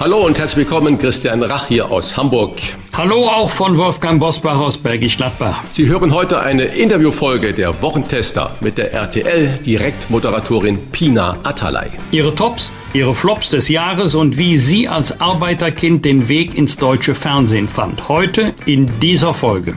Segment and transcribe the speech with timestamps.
[0.00, 2.52] Hallo und herzlich willkommen, Christian Rach hier aus Hamburg.
[2.94, 5.62] Hallo auch von Wolfgang Bosbach aus Bergisch Gladbach.
[5.72, 11.90] Sie hören heute eine Interviewfolge der Wochentester mit der RTL-Direktmoderatorin Pina Atalay.
[12.12, 17.14] Ihre Tops, ihre Flops des Jahres und wie sie als Arbeiterkind den Weg ins deutsche
[17.14, 18.08] Fernsehen fand.
[18.08, 19.74] Heute in dieser Folge.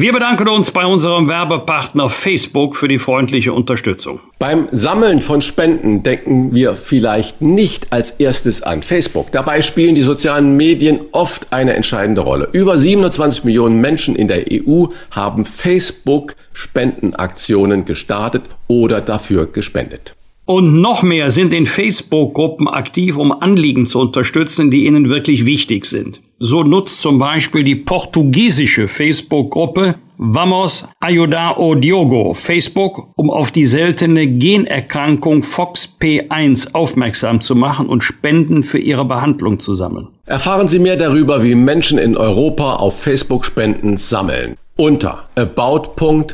[0.00, 4.20] Wir bedanken uns bei unserem Werbepartner Facebook für die freundliche Unterstützung.
[4.38, 9.32] Beim Sammeln von Spenden denken wir vielleicht nicht als erstes an Facebook.
[9.32, 12.48] Dabei spielen die sozialen Medien oft eine entscheidende Rolle.
[12.52, 20.14] Über 27 Millionen Menschen in der EU haben Facebook Spendenaktionen gestartet oder dafür gespendet.
[20.44, 25.86] Und noch mehr sind in Facebook-Gruppen aktiv, um Anliegen zu unterstützen, die ihnen wirklich wichtig
[25.86, 26.20] sind.
[26.38, 33.66] So nutzt zum Beispiel die portugiesische Facebook-Gruppe Vamos Ayudar o Diogo Facebook, um auf die
[33.66, 40.08] seltene Generkrankung FOXP1 aufmerksam zu machen und Spenden für ihre Behandlung zu sammeln.
[40.26, 44.56] Erfahren Sie mehr darüber, wie Menschen in Europa auf Facebook Spenden sammeln.
[44.76, 46.28] Unter about.fb.com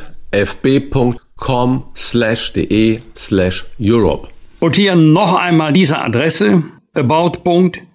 [1.37, 4.27] com slash de slash Europe.
[4.59, 7.94] Und hier noch einmal diese Adresse about.fb.com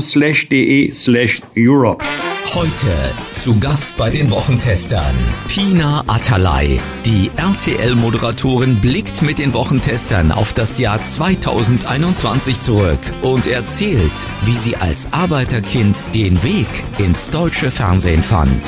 [0.00, 2.04] slash de slash Europe.
[2.54, 2.88] Heute
[3.32, 5.14] zu Gast bei den Wochentestern
[5.48, 6.80] Pina Atalay.
[7.04, 14.76] Die RTL-Moderatorin blickt mit den Wochentestern auf das Jahr 2021 zurück und erzählt, wie sie
[14.76, 18.66] als Arbeiterkind den Weg ins deutsche Fernsehen fand.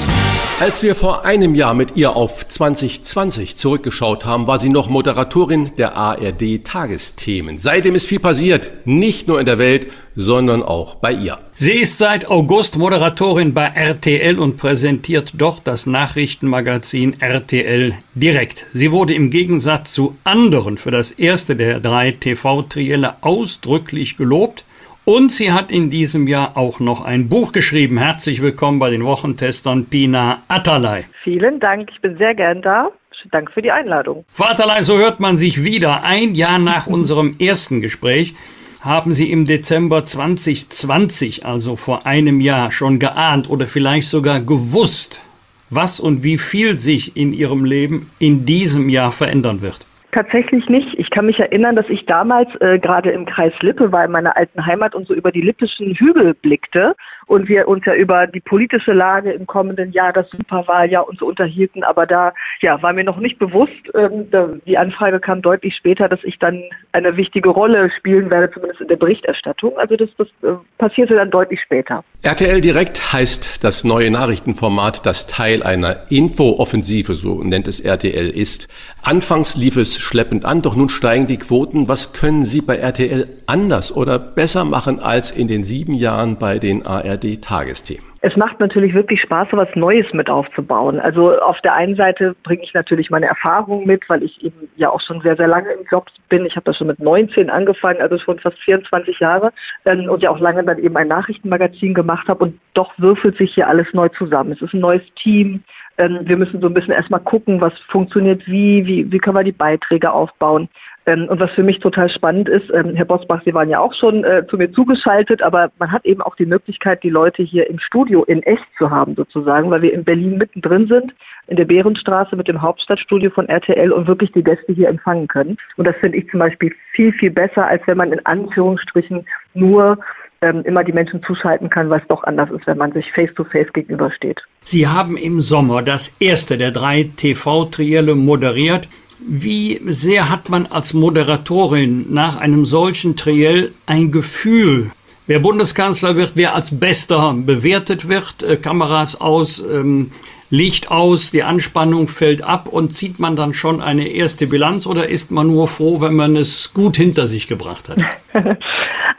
[0.61, 5.73] Als wir vor einem Jahr mit ihr auf 2020 zurückgeschaut haben, war sie noch Moderatorin
[5.79, 7.57] der ARD Tagesthemen.
[7.57, 11.39] Seitdem ist viel passiert, nicht nur in der Welt, sondern auch bei ihr.
[11.55, 18.67] Sie ist seit August Moderatorin bei RTL und präsentiert dort das Nachrichtenmagazin RTL direkt.
[18.73, 24.65] Sie wurde im Gegensatz zu anderen für das erste der drei TV-Trielle ausdrücklich gelobt.
[25.07, 27.99] Und sie hat in diesem Jahr auch noch ein Buch geschrieben.
[27.99, 31.05] Herzlich willkommen bei den Wochentestern Pina Atalay.
[31.25, 32.91] Vielen Dank, ich bin sehr gern da.
[33.33, 34.25] Danke für die Einladung.
[34.33, 36.05] Frau Atalay, so hört man sich wieder.
[36.05, 38.35] Ein Jahr nach unserem ersten Gespräch
[38.81, 45.23] haben Sie im Dezember 2020, also vor einem Jahr, schon geahnt oder vielleicht sogar gewusst,
[45.69, 49.87] was und wie viel sich in Ihrem Leben in diesem Jahr verändern wird?
[50.13, 50.99] Tatsächlich nicht.
[50.99, 54.37] Ich kann mich erinnern, dass ich damals äh, gerade im Kreis Lippe war, in meiner
[54.37, 56.97] alten Heimat und so über die lippischen Hügel blickte
[57.31, 61.27] und wir uns ja über die politische Lage im kommenden Jahr, das Superwahljahr und so
[61.27, 61.85] unterhielten.
[61.85, 64.27] Aber da ja, war mir noch nicht bewusst, ähm,
[64.67, 68.89] die Anfrage kam deutlich später, dass ich dann eine wichtige Rolle spielen werde, zumindest in
[68.89, 69.79] der Berichterstattung.
[69.79, 72.03] Also das, das äh, passierte dann deutlich später.
[72.23, 78.69] RTL Direkt heißt das neue Nachrichtenformat, das Teil einer Infooffensive, so nennt es RTL, ist.
[79.03, 81.89] Anfangs lief es schleppend an, doch nun steigen die Quoten.
[81.89, 86.59] Was können Sie bei RTL anders oder besser machen als in den sieben Jahren bei
[86.59, 86.85] den
[87.21, 88.11] ARD-Tagesthemen?
[88.23, 91.01] Es macht natürlich wirklich Spaß, so was Neues mit aufzubauen.
[91.01, 94.91] Also auf der einen Seite bringe ich natürlich meine Erfahrungen mit, weil ich eben ja
[94.91, 96.45] auch schon sehr, sehr lange im Job bin.
[96.45, 99.53] Ich habe das schon mit 19 angefangen, also schon fast 24 Jahre
[99.87, 103.55] ähm, und ja auch lange dann eben ein Nachrichtenmagazin gemacht habe und doch würfelt sich
[103.55, 104.53] hier alles neu zusammen.
[104.53, 105.65] Es ist ein neues Team.
[105.99, 109.45] Ähm, wir müssen so ein bisschen erstmal gucken, was funktioniert wie, wie, wie können wir
[109.45, 110.69] die Beiträge aufbauen.
[111.07, 113.95] Ähm, und was für mich total spannend ist, ähm, Herr Bosbach, Sie waren ja auch
[113.95, 117.69] schon äh, zu mir zugeschaltet, aber man hat eben auch die Möglichkeit, die Leute hier
[117.71, 121.15] im Studio in echt zu haben sozusagen, weil wir in Berlin mittendrin sind,
[121.47, 125.57] in der Bärenstraße mit dem Hauptstadtstudio von RTL und wirklich die Gäste hier empfangen können.
[125.77, 129.25] Und das finde ich zum Beispiel viel, viel besser, als wenn man in Anführungsstrichen
[129.55, 129.99] nur
[130.43, 133.69] ähm, immer die Menschen zuschalten kann, weil es doch anders ist, wenn man sich face-to-face
[133.69, 134.43] -face gegenübersteht.
[134.65, 138.89] Sie haben im Sommer das erste der drei TV-Trielle moderiert.
[139.27, 144.93] Wie sehr hat man als Moderatorin nach einem solchen Triell ein Gefühl,
[145.27, 150.11] wer Bundeskanzler wird, wer als Bester bewertet wird, äh, Kameras aus, ähm,
[150.51, 155.09] Licht aus, die Anspannung fällt ab und zieht man dann schon eine erste Bilanz oder
[155.09, 157.99] ist man nur froh, wenn man es gut hinter sich gebracht hat?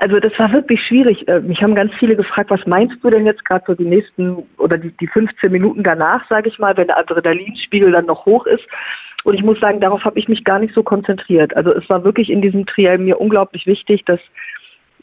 [0.03, 1.27] Also das war wirklich schwierig.
[1.27, 4.37] Äh, mich haben ganz viele gefragt, was meinst du denn jetzt gerade so die nächsten
[4.57, 8.47] oder die, die 15 Minuten danach, sage ich mal, wenn der Adrenalinspiegel dann noch hoch
[8.47, 8.63] ist.
[9.23, 11.55] Und ich muss sagen, darauf habe ich mich gar nicht so konzentriert.
[11.55, 14.19] Also es war wirklich in diesem Triell mir unglaublich wichtig, dass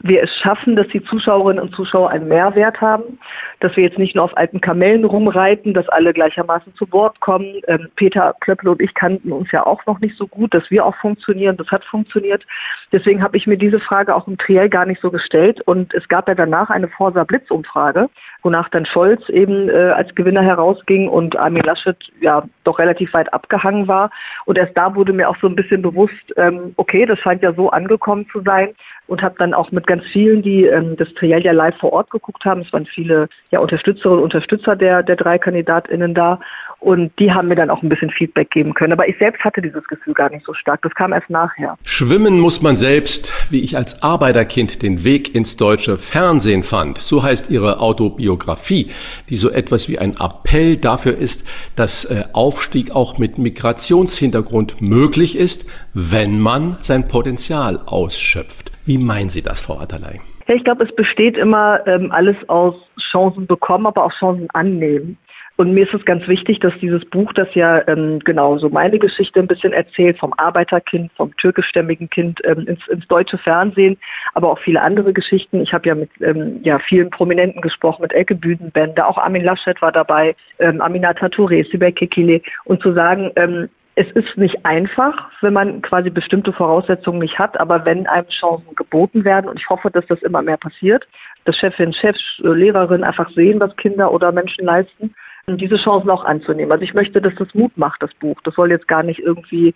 [0.00, 3.18] wir es schaffen, dass die Zuschauerinnen und Zuschauer einen Mehrwert haben,
[3.60, 7.60] dass wir jetzt nicht nur auf alten Kamellen rumreiten, dass alle gleichermaßen zu Wort kommen.
[7.66, 10.84] Ähm, Peter Klöppel und ich kannten uns ja auch noch nicht so gut, dass wir
[10.86, 11.56] auch funktionieren.
[11.56, 12.46] Das hat funktioniert.
[12.92, 15.60] Deswegen habe ich mir diese Frage auch im Triell gar nicht so gestellt.
[15.62, 18.08] Und es gab ja danach eine Forsa Blitzumfrage,
[18.42, 23.32] wonach dann Scholz eben äh, als Gewinner herausging und Armin Laschet ja doch relativ weit
[23.32, 24.10] abgehangen war.
[24.44, 27.52] Und erst da wurde mir auch so ein bisschen bewusst, ähm, okay, das scheint ja
[27.52, 28.74] so angekommen zu sein
[29.08, 32.10] und habe dann auch mit ganz vielen, die ähm, das Triell ja live vor Ort
[32.10, 36.38] geguckt haben, es waren viele ja, Unterstützerinnen und Unterstützer der, der drei KandidatInnen da
[36.80, 38.92] und die haben mir dann auch ein bisschen Feedback geben können.
[38.92, 40.80] Aber ich selbst hatte dieses Gefühl gar nicht so stark.
[40.82, 41.76] Das kam erst nachher.
[41.84, 46.98] Schwimmen muss man selbst, wie ich als Arbeiterkind den Weg ins deutsche Fernsehen fand.
[46.98, 48.90] So heißt ihre Autobiografie,
[49.28, 51.44] die so etwas wie ein Appell dafür ist,
[51.74, 58.70] dass äh, Aufstieg auch mit Migrationshintergrund möglich ist, wenn man sein Potenzial ausschöpft.
[58.88, 60.18] Wie meinen Sie das, Frau Atterlei?
[60.46, 62.74] Ja, ich glaube, es besteht immer ähm, alles aus
[63.10, 65.18] Chancen bekommen, aber auch Chancen annehmen.
[65.56, 68.98] Und mir ist es ganz wichtig, dass dieses Buch, das ja ähm, genau so meine
[68.98, 73.98] Geschichte ein bisschen erzählt, vom Arbeiterkind, vom türkischstämmigen Kind ähm, ins, ins deutsche Fernsehen,
[74.32, 75.60] aber auch viele andere Geschichten.
[75.60, 79.82] Ich habe ja mit ähm, ja, vielen Prominenten gesprochen, mit Elke Büdenbender, auch Armin Laschet
[79.82, 82.40] war dabei, ähm, Aminata Touré, Sibel Kekile.
[82.64, 87.58] Und zu sagen, ähm, es ist nicht einfach, wenn man quasi bestimmte Voraussetzungen nicht hat,
[87.58, 91.08] aber wenn einem Chancen geboten werden, und ich hoffe, dass das immer mehr passiert,
[91.44, 95.14] dass Chefin, Chefs, äh, Lehrerinnen einfach sehen, was Kinder oder Menschen leisten,
[95.48, 96.70] diese Chancen auch anzunehmen.
[96.70, 98.40] Also ich möchte, dass das Mut macht, das Buch.
[98.44, 99.74] Das soll jetzt gar nicht irgendwie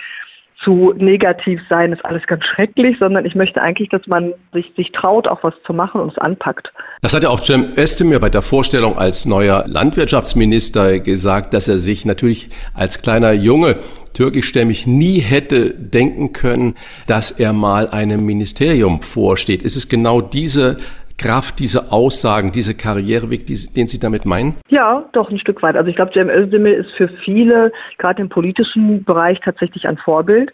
[0.62, 4.92] zu negativ sein, ist alles ganz schrecklich, sondern ich möchte eigentlich, dass man sich, sich
[4.92, 6.72] traut, auch was zu machen und es anpackt.
[7.00, 11.78] Das hat ja auch Cem Özdemir bei der Vorstellung als neuer Landwirtschaftsminister gesagt, dass er
[11.78, 13.76] sich natürlich als kleiner Junge
[14.12, 16.74] türkischstämmig nie hätte denken können,
[17.06, 19.62] dass er mal einem Ministerium vorsteht.
[19.62, 20.78] Ist es genau diese
[21.22, 24.56] Kraft, diese Aussagen, diese Karriereweg, den Sie damit meinen?
[24.68, 25.76] Ja, doch ein Stück weit.
[25.76, 30.52] Also ich glaube, Cem Özdemir ist für viele, gerade im politischen Bereich, tatsächlich ein Vorbild.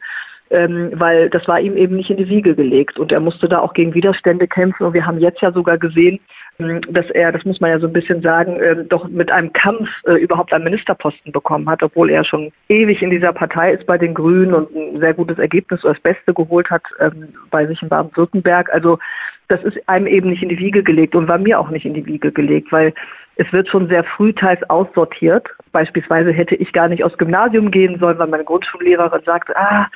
[0.51, 3.59] Ähm, weil das war ihm eben nicht in die Wiege gelegt und er musste da
[3.59, 6.21] auch gegen Widerstände kämpfen und wir haben jetzt ja sogar gesehen,
[6.59, 9.53] ähm, dass er, das muss man ja so ein bisschen sagen, äh, doch mit einem
[9.53, 13.87] Kampf äh, überhaupt einen Ministerposten bekommen hat, obwohl er schon ewig in dieser Partei ist
[13.87, 17.67] bei den Grünen und ein sehr gutes Ergebnis oder das Beste geholt hat ähm, bei
[17.67, 18.73] sich in Baden-Württemberg.
[18.73, 18.99] Also
[19.49, 21.95] das ist einem eben nicht in die Wiege gelegt und war mir auch nicht in
[21.95, 22.93] die Wiege gelegt, weil
[23.37, 25.49] es wird schon sehr früh teils aussortiert.
[25.73, 29.87] Beispielsweise hätte ich gar nicht aufs Gymnasium gehen sollen, weil meine Grundschullehrerin sagte, ah,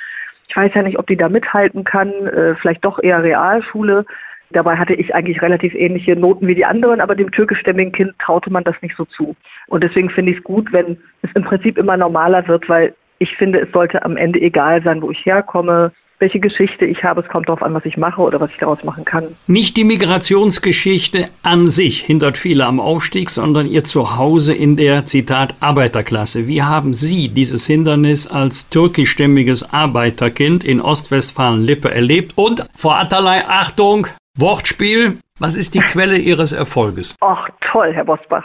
[0.49, 4.07] ich weiß ja nicht, ob die da mithalten kann, äh, vielleicht doch eher Realschule.
[4.51, 8.51] Dabei hatte ich eigentlich relativ ähnliche Noten wie die anderen, aber dem türkischstämmigen Kind traute
[8.51, 9.35] man das nicht so zu.
[9.69, 13.37] Und deswegen finde ich es gut, wenn es im Prinzip immer normaler wird, weil ich
[13.37, 17.21] finde, es sollte am Ende egal sein, wo ich herkomme, welche Geschichte ich habe.
[17.21, 19.37] Es kommt darauf an, was ich mache oder was ich daraus machen kann.
[19.49, 25.57] Nicht die Migrationsgeschichte an sich hindert viele am Aufstieg, sondern ihr Zuhause in der, Zitat,
[25.61, 26.47] Arbeiterklasse.
[26.47, 32.35] Wie haben Sie dieses Hindernis als türkischstämmiges Arbeiterkind in Ostwestfalen-Lippe erlebt?
[32.37, 34.07] Und, Frau Atterlei, Achtung,
[34.39, 37.17] Wortspiel, was ist die Quelle Ihres Erfolges?
[37.21, 38.45] Ach, toll, Herr Bosbach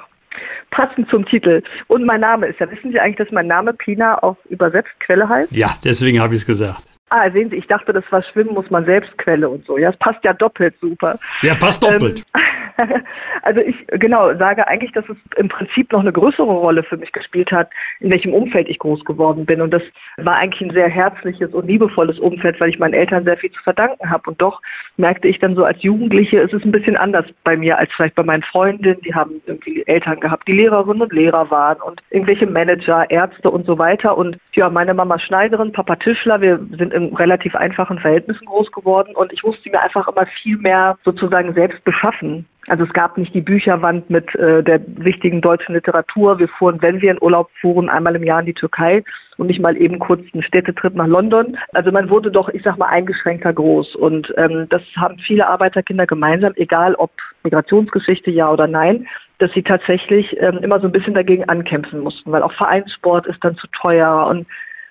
[0.69, 1.63] passend zum Titel.
[1.87, 5.27] Und mein Name ist ja, wissen Sie eigentlich, dass mein Name Pina auf übersetzt Quelle
[5.27, 5.51] heißt?
[5.51, 6.83] Ja, deswegen habe ich es gesagt.
[7.09, 9.77] Ah, sehen Sie, ich dachte, das war Schwimmen muss man selbst Quelle und so.
[9.77, 11.17] Ja, es passt ja doppelt super.
[11.41, 12.25] Ja, passt doppelt.
[12.35, 12.41] Ähm,
[13.41, 17.11] also ich genau sage eigentlich, dass es im Prinzip noch eine größere Rolle für mich
[17.11, 19.61] gespielt hat, in welchem Umfeld ich groß geworden bin.
[19.61, 19.81] Und das
[20.17, 23.61] war eigentlich ein sehr herzliches und liebevolles Umfeld, weil ich meinen Eltern sehr viel zu
[23.63, 24.29] verdanken habe.
[24.29, 24.61] Und doch
[24.97, 28.15] merkte ich dann so als Jugendliche, es ist ein bisschen anders bei mir als vielleicht
[28.15, 29.01] bei meinen Freundinnen.
[29.01, 33.65] Die haben irgendwie Eltern gehabt, die Lehrerinnen und Lehrer waren und irgendwelche Manager, Ärzte und
[33.65, 34.17] so weiter.
[34.17, 39.15] Und ja, meine Mama Schneiderin, Papa Tischler, wir sind in relativ einfachen Verhältnissen groß geworden
[39.15, 42.45] und ich musste mir einfach immer viel mehr sozusagen selbst beschaffen.
[42.67, 46.37] Also es gab nicht die Bücherwand mit äh, der wichtigen deutschen Literatur.
[46.37, 49.03] Wir fuhren, wenn wir in Urlaub fuhren, einmal im Jahr in die Türkei
[49.37, 51.57] und nicht mal eben kurz einen Städtetrip nach London.
[51.73, 53.95] Also man wurde doch, ich sag mal, eingeschränkter groß.
[53.95, 57.11] Und ähm, das haben viele Arbeiterkinder gemeinsam, egal ob
[57.43, 59.07] Migrationsgeschichte ja oder nein,
[59.37, 63.43] dass sie tatsächlich ähm, immer so ein bisschen dagegen ankämpfen mussten, weil auch Vereinssport ist
[63.43, 64.45] dann zu teuer und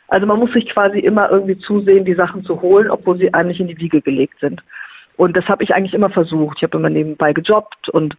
[0.08, 3.60] also man muss sich quasi immer irgendwie zusehen, die Sachen zu holen, obwohl sie eigentlich
[3.60, 4.62] in die Wiege gelegt sind.
[5.16, 6.58] Und das habe ich eigentlich immer versucht.
[6.58, 8.16] Ich habe immer nebenbei gejobbt und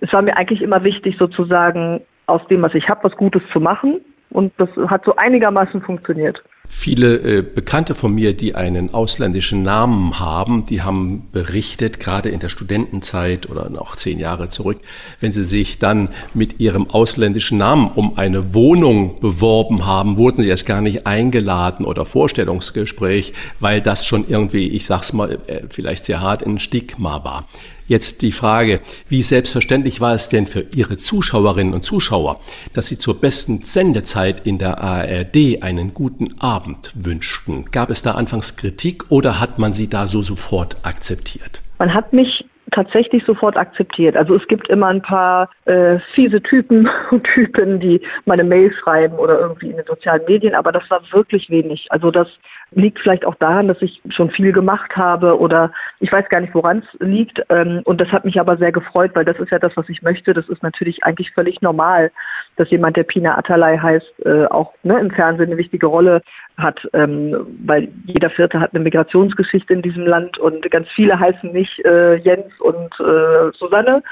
[0.00, 3.60] es war mir eigentlich immer wichtig, sozusagen aus dem, was ich habe, was Gutes zu
[3.60, 4.00] machen.
[4.30, 6.42] Und das hat so einigermaßen funktioniert.
[6.68, 12.38] Viele äh, Bekannte von mir, die einen ausländischen Namen haben, die haben berichtet, gerade in
[12.38, 14.78] der Studentenzeit oder noch zehn Jahre zurück,
[15.18, 20.48] wenn sie sich dann mit ihrem ausländischen Namen um eine Wohnung beworben haben, wurden sie
[20.48, 26.04] erst gar nicht eingeladen oder Vorstellungsgespräch, weil das schon irgendwie, ich sag's mal, äh, vielleicht
[26.04, 27.46] sehr hart, ein Stigma war.
[27.92, 28.80] Jetzt die Frage,
[29.10, 32.40] wie selbstverständlich war es denn für Ihre Zuschauerinnen und Zuschauer,
[32.72, 37.66] dass Sie zur besten Sendezeit in der ARD einen guten Abend wünschten?
[37.70, 41.60] Gab es da anfangs Kritik oder hat man sie da so sofort akzeptiert?
[41.78, 44.16] Man hat mich tatsächlich sofort akzeptiert.
[44.16, 49.16] Also es gibt immer ein paar äh, fiese Typen und Typen, die meine Mail schreiben
[49.16, 51.86] oder irgendwie in den sozialen Medien, aber das war wirklich wenig.
[51.90, 52.28] Also das
[52.74, 56.54] liegt vielleicht auch daran, dass ich schon viel gemacht habe oder ich weiß gar nicht,
[56.54, 57.42] woran es liegt.
[57.48, 60.02] Ähm, und das hat mich aber sehr gefreut, weil das ist ja das, was ich
[60.02, 60.32] möchte.
[60.32, 62.10] Das ist natürlich eigentlich völlig normal,
[62.56, 66.22] dass jemand, der Pina Atalay heißt, äh, auch ne, im Fernsehen eine wichtige Rolle
[66.58, 71.52] hat, ähm, weil jeder Vierte hat eine Migrationsgeschichte in diesem Land und ganz viele heißen
[71.52, 74.02] nicht äh, Jens und äh, Susanne.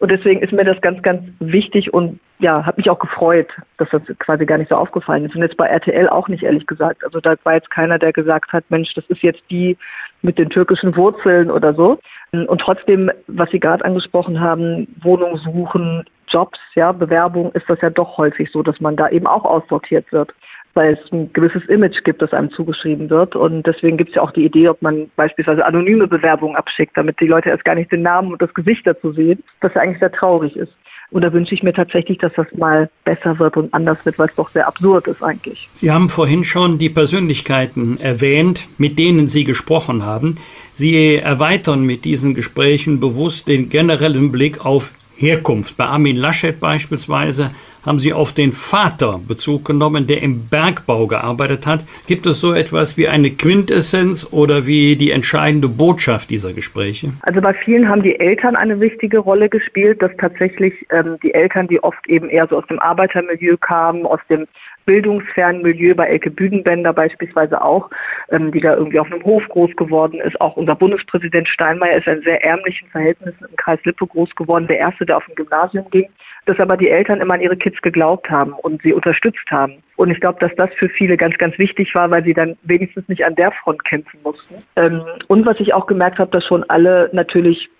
[0.00, 3.48] Und deswegen ist mir das ganz, ganz wichtig und ja, hat mich auch gefreut,
[3.78, 5.36] dass das quasi gar nicht so aufgefallen ist.
[5.36, 7.04] Und jetzt bei RTL auch nicht, ehrlich gesagt.
[7.04, 9.78] Also da war jetzt keiner, der gesagt hat, Mensch, das ist jetzt die
[10.20, 12.00] mit den türkischen Wurzeln oder so.
[12.32, 17.90] Und trotzdem, was Sie gerade angesprochen haben, Wohnung suchen, Jobs, ja, Bewerbung, ist das ja
[17.90, 20.34] doch häufig so, dass man da eben auch aussortiert wird
[20.74, 23.36] weil es ein gewisses Image gibt, das einem zugeschrieben wird.
[23.36, 27.20] Und deswegen gibt es ja auch die Idee, ob man beispielsweise anonyme Bewerbungen abschickt, damit
[27.20, 30.00] die Leute erst gar nicht den Namen und das Gesicht dazu sehen, was ja eigentlich
[30.00, 30.72] sehr traurig ist.
[31.10, 34.28] Und da wünsche ich mir tatsächlich, dass das mal besser wird und anders wird, weil
[34.28, 35.68] es doch sehr absurd ist eigentlich.
[35.72, 40.38] Sie haben vorhin schon die Persönlichkeiten erwähnt, mit denen Sie gesprochen haben.
[40.72, 45.76] Sie erweitern mit diesen Gesprächen bewusst den generellen Blick auf Herkunft.
[45.76, 47.52] Bei Armin Laschet beispielsweise
[47.84, 51.84] haben Sie auf den Vater Bezug genommen, der im Bergbau gearbeitet hat.
[52.06, 57.12] Gibt es so etwas wie eine Quintessenz oder wie die entscheidende Botschaft dieser Gespräche?
[57.22, 61.68] Also bei vielen haben die Eltern eine wichtige Rolle gespielt, dass tatsächlich ähm, die Eltern,
[61.68, 64.46] die oft eben eher so aus dem Arbeitermilieu kamen, aus dem
[64.86, 67.90] bildungsfernen Milieu bei Elke Büdenbender beispielsweise auch,
[68.30, 70.40] ähm, die da irgendwie auf einem Hof groß geworden ist.
[70.40, 74.78] Auch unser Bundespräsident Steinmeier ist in sehr ärmlichen Verhältnissen im Kreis Lippe groß geworden, der
[74.78, 76.08] erste, der auf ein Gymnasium ging,
[76.46, 79.82] dass aber die Eltern immer an ihre Kids geglaubt haben und sie unterstützt haben.
[79.96, 83.08] Und ich glaube, dass das für viele ganz, ganz wichtig war, weil sie dann wenigstens
[83.08, 84.56] nicht an der Front kämpfen mussten.
[84.76, 87.70] Ähm, und was ich auch gemerkt habe, dass schon alle natürlich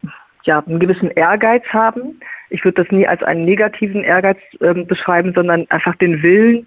[0.44, 2.20] ja, einen gewissen Ehrgeiz haben.
[2.50, 6.66] Ich würde das nie als einen negativen Ehrgeiz ähm, beschreiben, sondern einfach den Willen,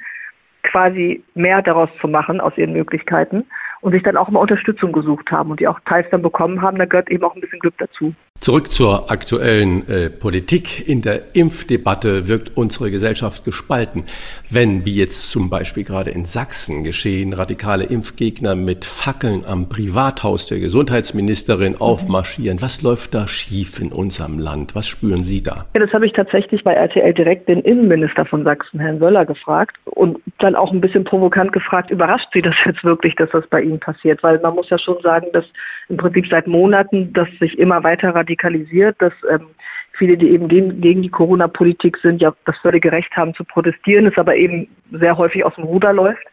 [0.71, 3.45] quasi mehr daraus zu machen aus ihren Möglichkeiten
[3.87, 6.77] und sich dann auch mal Unterstützung gesucht haben und die auch teils dann bekommen haben,
[6.77, 8.13] da gehört eben auch ein bisschen Glück dazu.
[8.39, 10.87] Zurück zur aktuellen äh, Politik.
[10.87, 14.03] In der Impfdebatte wirkt unsere Gesellschaft gespalten.
[14.49, 20.45] Wenn, wie jetzt zum Beispiel gerade in Sachsen geschehen, radikale Impfgegner mit Fackeln am Privathaus
[20.45, 21.81] der Gesundheitsministerin mhm.
[21.81, 24.75] aufmarschieren, was läuft da schief in unserem Land?
[24.75, 25.65] Was spüren Sie da?
[25.75, 29.77] Ja, das habe ich tatsächlich bei RTL direkt den Innenminister von Sachsen, Herrn Wöller, gefragt
[29.85, 33.61] und dann auch ein bisschen provokant gefragt, überrascht Sie das jetzt wirklich, dass das bei
[33.61, 34.23] Ihnen passiert?
[34.23, 35.45] Weil man muss ja schon sagen, dass
[35.89, 39.47] im Prinzip seit Monaten das sich immer weiter radikalisiert, dass ähm,
[39.93, 44.07] viele, die eben gegen, gegen die Corona-Politik sind, ja das völlige Recht haben zu protestieren,
[44.07, 46.25] es aber eben sehr häufig aus dem Ruder läuft.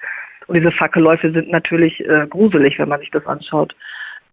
[0.47, 3.75] Und diese Fackelläufe sind natürlich äh, gruselig, wenn man sich das anschaut.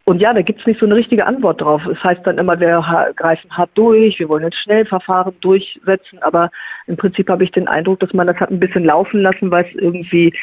[0.05, 1.85] Und ja, da gibt es nicht so eine richtige Antwort drauf.
[1.85, 2.83] Es heißt dann immer, wir
[3.15, 6.49] greifen hart durch, wir wollen jetzt Schnellverfahren durchsetzen, aber
[6.87, 9.65] im Prinzip habe ich den Eindruck, dass man das hat ein bisschen laufen lassen, weil
[9.65, 10.33] es irgendwie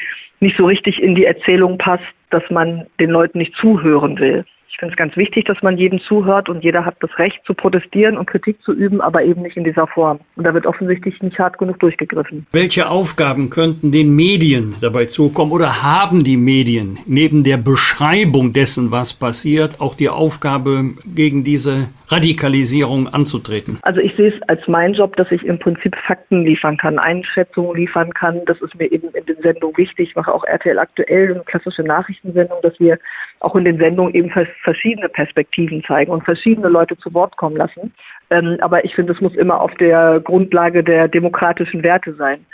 [0.41, 4.45] nicht so richtig in die Erzählung passt, dass man den Leuten nicht zuhören will.
[4.71, 7.55] Ich finde es ganz wichtig, dass man jedem zuhört und jeder hat das Recht zu
[7.55, 10.21] protestieren und Kritik zu üben, aber eben nicht in dieser Form.
[10.37, 12.47] Und da wird offensichtlich nicht hart genug durchgegriffen.
[12.53, 18.93] Welche Aufgaben könnten den Medien dabei zukommen oder haben die Medien neben der Beschreibung dessen,
[18.93, 23.79] was passiert, auch die Aufgabe, gegen diese Radikalisierung anzutreten?
[23.83, 27.77] Also ich sehe es als mein Job, dass ich im Prinzip Fakten liefern kann, Einschätzungen
[27.77, 28.45] liefern kann.
[28.47, 30.11] Das ist mir eben in den Sendungen wichtig.
[30.11, 32.99] Ich mache auch RTL aktuell eine klassische Nachrichtensendung, dass wir
[33.41, 37.93] auch in den Sendungen ebenfalls verschiedene Perspektiven zeigen und verschiedene Leute zu Wort kommen lassen.
[38.31, 42.45] Ähm, aber ich finde, es muss immer auf der Grundlage der demokratischen Werte sein.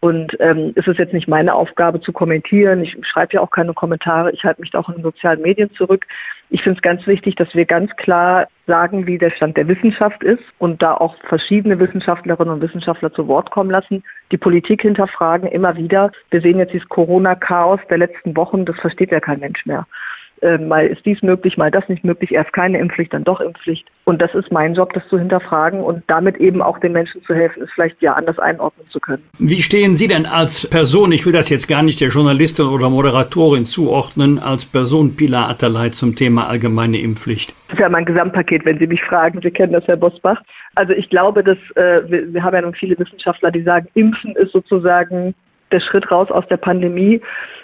[0.00, 2.82] Und ähm, es ist jetzt nicht meine Aufgabe zu kommentieren.
[2.82, 4.32] Ich schreibe ja auch keine Kommentare.
[4.32, 6.06] Ich halte mich auch in den sozialen Medien zurück.
[6.48, 10.22] Ich finde es ganz wichtig, dass wir ganz klar sagen, wie der Stand der Wissenschaft
[10.22, 14.02] ist und da auch verschiedene Wissenschaftlerinnen und Wissenschaftler zu Wort kommen lassen,
[14.32, 16.10] die Politik hinterfragen immer wieder.
[16.30, 19.86] Wir sehen jetzt dieses Corona-Chaos der letzten Wochen, das versteht ja kein Mensch mehr
[20.42, 23.86] äh, mal ist dies möglich, mal das nicht möglich, erst keine Impfpflicht, dann doch Impfpflicht.
[24.04, 27.34] Und das ist mein Job, das zu hinterfragen und damit eben auch den Menschen zu
[27.34, 29.22] helfen, es vielleicht ja anders einordnen zu können.
[29.38, 32.88] Wie stehen Sie denn als Person, ich will das jetzt gar nicht der Journalistin oder
[32.90, 37.54] Moderatorin zuordnen, als Person Pilar Atterlei zum Thema allgemeine Impfpflicht?
[37.68, 39.40] Das ist ja mein Gesamtpaket, wenn Sie mich fragen.
[39.42, 40.42] Sie kennen das, Herr Bosbach.
[40.74, 44.34] Also ich glaube, dass äh, wir, wir haben ja nun viele Wissenschaftler, die sagen, Impfen
[44.36, 45.34] ist sozusagen
[45.72, 47.20] der Schritt raus aus der Pandemie.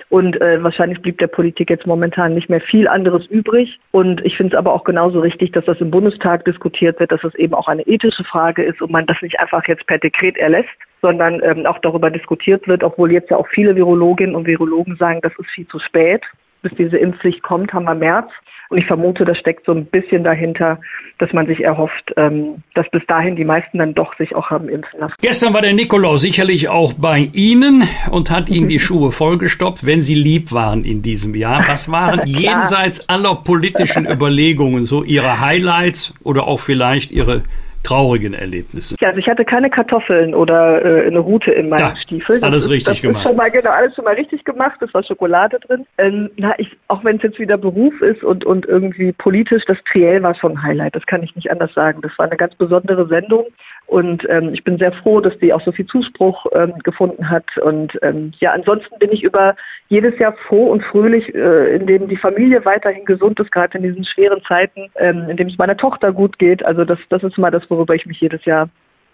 [0.09, 3.81] Und äh, wahrscheinlich blieb der Politik jetzt momentan nicht mehr viel anderes übrig.
[3.91, 7.23] Und ich finde es aber auch genauso richtig, dass das im Bundestag diskutiert wird, dass
[7.23, 10.37] das eben auch eine ethische Frage ist und man das nicht einfach jetzt per Dekret
[10.37, 10.69] erlässt,
[11.03, 15.21] sondern ähm, auch darüber diskutiert wird, obwohl jetzt ja auch viele Virologinnen und Virologen sagen,
[15.23, 16.23] das ist viel zu spät
[16.67, 18.29] bis diese Impfpflicht kommt, haben wir März.
[18.69, 20.81] Und ich vermute, das steckt so ein bisschen dahinter,
[21.19, 24.69] dass man sich erhofft, ähm, dass bis dahin die meisten dann doch sich auch haben
[24.69, 25.15] impfen lassen.
[25.21, 30.01] Gestern war der Nikolaus sicherlich auch bei Ihnen und hat Ihnen die Schuhe vollgestopft, wenn
[30.01, 31.65] Sie lieb waren in diesem Jahr.
[31.69, 37.45] Was waren jenseits aller politischen Überlegungen so Ihre Highlights oder auch vielleicht Ihre
[37.83, 38.97] traurigen Erlebnisse?
[39.01, 42.41] Ja, also ich hatte keine Kartoffeln oder äh, eine Rute in meinen ja, Stiefeln.
[42.41, 43.23] Das alles ist, richtig gemacht.
[43.23, 44.81] Schon mal, genau, alles schon mal richtig gemacht.
[44.83, 45.87] Es war Schokolade drin.
[45.99, 49.79] Ähm, na, ich, auch wenn es jetzt wieder Beruf ist und, und irgendwie politisch, das
[49.91, 50.97] Triell war schon ein Highlight.
[50.97, 52.01] Das kann ich nicht anders sagen.
[52.03, 53.47] Das war eine ganz besondere Sendung.
[53.87, 57.57] Und ähm, ich bin sehr froh, dass die auch so viel Zuspruch ähm, gefunden hat.
[57.59, 59.55] Und ähm, ja, ansonsten bin ich über
[59.89, 64.05] jedes Jahr froh und fröhlich, äh, indem die Familie weiterhin gesund ist, gerade in diesen
[64.05, 66.65] schweren Zeiten, ähm, indem es meiner Tochter gut geht.
[66.65, 68.69] Also das, das ist mal das, worüber ich mich jedes Jahr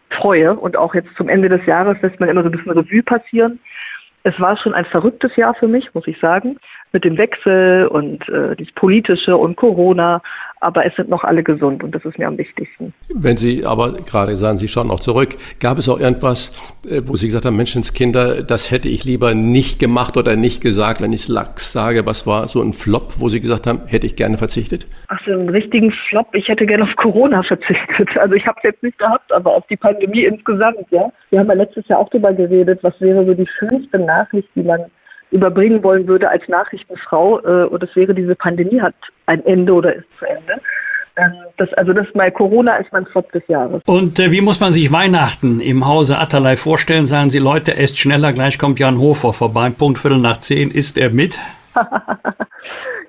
[0.08, 0.54] freue.
[0.54, 3.60] Und auch jetzt zum Ende des Jahres lässt man immer so ein bisschen Revue passieren.
[4.24, 6.58] Es war schon ein verrücktes Jahr für mich, muss ich sagen,
[6.92, 10.22] mit dem Wechsel und äh, das Politische und Corona
[10.62, 12.94] aber es sind noch alle gesund und das ist mir am wichtigsten.
[13.12, 16.52] Wenn Sie aber gerade sagen, Sie schauen auch zurück, gab es auch irgendwas,
[16.88, 21.00] äh, wo Sie gesagt haben, Menschenskinder, das hätte ich lieber nicht gemacht oder nicht gesagt,
[21.00, 24.06] wenn ich es lax sage, was war so ein Flop, wo Sie gesagt haben, hätte
[24.06, 24.86] ich gerne verzichtet?
[25.08, 28.08] Ach so, einen richtigen Flop, ich hätte gerne auf Corona verzichtet.
[28.22, 31.10] Also ich habe es jetzt nicht gehabt, aber auf die Pandemie insgesamt, ja.
[31.30, 34.62] Wir haben ja letztes Jahr auch darüber geredet, was wäre so die schönste Nachricht, die
[34.62, 34.84] man
[35.32, 37.40] überbringen wollen würde als Nachrichtenfrau.
[37.40, 38.94] Äh, und das wäre, diese Pandemie hat
[39.26, 40.60] ein Ende oder ist zu Ende.
[41.16, 43.82] Ähm, das, also das mal Corona ist mein Flop des Jahres.
[43.86, 47.06] Und äh, wie muss man sich Weihnachten im Hause Atterlei vorstellen?
[47.06, 49.70] Sagen Sie, Leute, esst schneller, gleich kommt Jan Hofer vorbei.
[49.70, 51.38] Punkt Viertel nach zehn, ist er mit?